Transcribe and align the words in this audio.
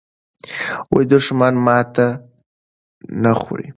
دښمن 1.11 1.53
ماته 1.65 2.07
نه 3.21 3.31
خوړه. 3.41 3.67